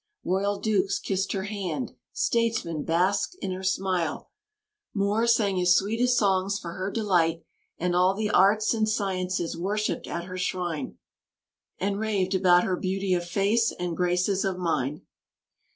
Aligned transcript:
Royal 0.25 0.59
Dukes 0.59 0.97
kissed 0.97 1.31
her 1.33 1.43
hand; 1.43 1.91
statesman 2.11 2.81
basked 2.81 3.35
in 3.39 3.51
her 3.51 3.61
smile; 3.61 4.31
Moore 4.95 5.27
sang 5.27 5.57
his 5.57 5.75
sweetest 5.75 6.17
songs 6.17 6.57
for 6.57 6.73
her 6.73 6.89
delight; 6.89 7.43
and 7.77 7.95
all 7.95 8.15
the 8.15 8.31
arts 8.31 8.73
and 8.73 8.89
sciences 8.89 9.55
worshipped 9.55 10.07
at 10.07 10.23
her 10.25 10.39
shrine, 10.39 10.97
and 11.77 11.99
raved 11.99 12.33
about 12.33 12.63
her 12.63 12.75
beauty 12.77 13.13
of 13.13 13.23
face 13.23 13.71
and 13.77 13.95
graces 13.95 14.43
of 14.43 14.57
mind. 14.57 15.01